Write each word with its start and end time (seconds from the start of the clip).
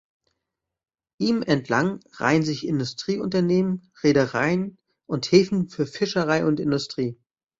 Ihm 1.19 1.43
entlang 1.43 1.99
reihen 2.13 2.41
sich 2.43 2.65
Industrieunternehmen, 2.65 3.91
Reedereien 4.01 4.79
und 5.05 5.31
Häfen 5.31 5.69
für 5.69 5.85
Fischerei 5.85 6.43
und 6.47 6.59
Industrie. 6.59 7.19